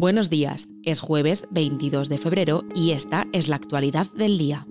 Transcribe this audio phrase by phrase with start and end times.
[0.00, 4.66] Buenos días, es jueves 22 de febrero y esta es la actualidad del día.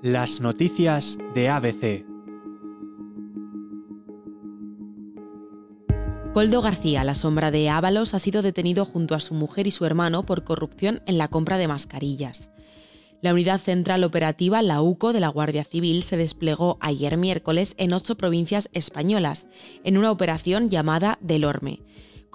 [0.00, 2.06] Las noticias de ABC.
[6.32, 9.84] Coldo García, la sombra de Ábalos, ha sido detenido junto a su mujer y su
[9.84, 12.50] hermano por corrupción en la compra de mascarillas.
[13.20, 17.92] La Unidad Central Operativa, la UCO, de la Guardia Civil se desplegó ayer miércoles en
[17.92, 19.48] ocho provincias españolas,
[19.84, 21.80] en una operación llamada Delorme,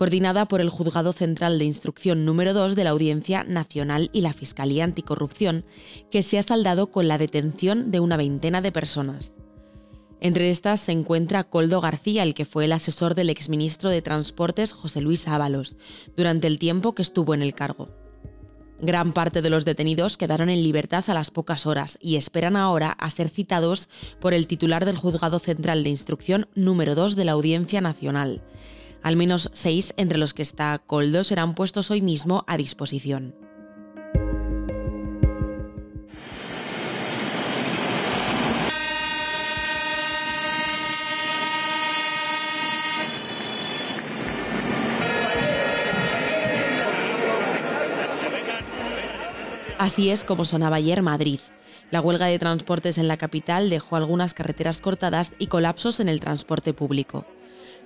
[0.02, 4.34] coordinada por el Juzgado Central de Instrucción número 2 de la Audiencia Nacional y la
[4.34, 5.64] Fiscalía Anticorrupción,
[6.10, 9.36] que se ha saldado con la detención de una veintena de personas.
[10.20, 14.74] Entre estas se encuentra Coldo García, el que fue el asesor del exministro de Transportes
[14.74, 15.76] José Luis Ábalos,
[16.18, 17.90] durante el tiempo que estuvo en el cargo.
[18.82, 22.90] Gran parte de los detenidos quedaron en libertad a las pocas horas y esperan ahora
[22.90, 23.88] a ser citados
[24.20, 28.42] por el titular del Juzgado Central de Instrucción número 2 de la Audiencia Nacional.
[29.04, 33.34] Al menos seis entre los que está Coldo serán puestos hoy mismo a disposición.
[49.80, 51.40] Así es como sonaba ayer Madrid.
[51.90, 56.20] La huelga de transportes en la capital dejó algunas carreteras cortadas y colapsos en el
[56.20, 57.26] transporte público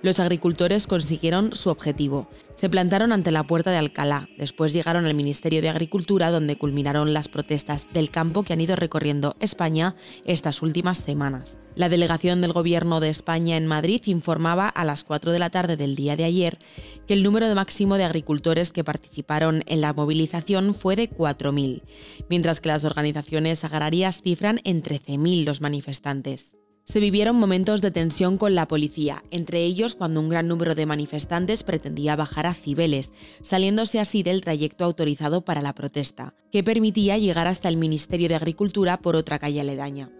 [0.02, 2.28] los agricultores consiguieron su objetivo.
[2.54, 7.12] Se plantaron ante la puerta de Alcalá, después llegaron al Ministerio de Agricultura donde culminaron
[7.12, 11.58] las protestas del campo que han ido recorriendo España estas últimas semanas.
[11.74, 15.76] La delegación del Gobierno de España en Madrid informaba a las 4 de la tarde
[15.76, 16.58] del día de ayer
[17.06, 21.82] que el número máximo de agricultores que participaron en la movilización fue de 4.000,
[22.30, 26.56] mientras que las organizaciones agrarias cifran en 13.000 los manifestantes
[26.86, 30.86] se vivieron momentos de tensión con la policía, entre ellos cuando un gran número de
[30.86, 33.12] manifestantes pretendía bajar a Cibeles,
[33.42, 38.36] saliéndose así del trayecto autorizado para la protesta, que permitía llegar hasta el Ministerio de
[38.36, 40.10] Agricultura por otra calle aledaña.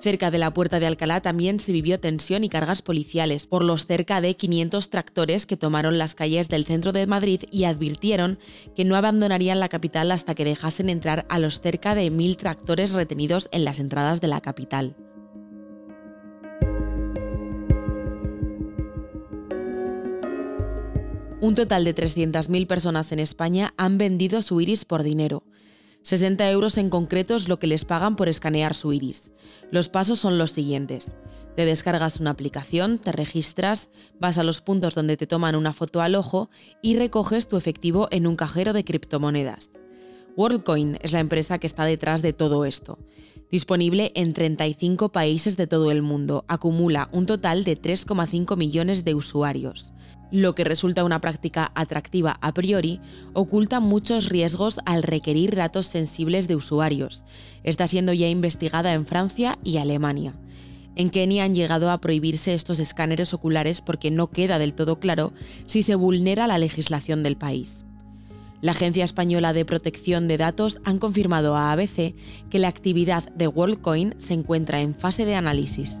[0.00, 3.86] Cerca de la puerta de Alcalá también se vivió tensión y cargas policiales por los
[3.86, 8.38] cerca de 500 tractores que tomaron las calles del centro de Madrid y advirtieron
[8.76, 12.92] que no abandonarían la capital hasta que dejasen entrar a los cerca de 1.000 tractores
[12.92, 14.96] retenidos en las entradas de la capital.
[21.42, 25.42] Un total de 300.000 personas en España han vendido su iris por dinero.
[26.02, 29.32] 60 euros en concreto es lo que les pagan por escanear su iris.
[29.72, 31.16] Los pasos son los siguientes.
[31.56, 33.88] Te descargas una aplicación, te registras,
[34.20, 36.48] vas a los puntos donde te toman una foto al ojo
[36.80, 39.72] y recoges tu efectivo en un cajero de criptomonedas.
[40.36, 43.00] WorldCoin es la empresa que está detrás de todo esto.
[43.50, 49.16] Disponible en 35 países de todo el mundo, acumula un total de 3,5 millones de
[49.16, 49.92] usuarios
[50.32, 53.00] lo que resulta una práctica atractiva a priori,
[53.34, 57.22] oculta muchos riesgos al requerir datos sensibles de usuarios.
[57.62, 60.34] Está siendo ya investigada en Francia y Alemania.
[60.96, 65.32] En Kenia han llegado a prohibirse estos escáneres oculares porque no queda del todo claro
[65.66, 67.84] si se vulnera la legislación del país.
[68.62, 72.14] La Agencia Española de Protección de Datos han confirmado a ABC
[72.48, 76.00] que la actividad de WorldCoin se encuentra en fase de análisis.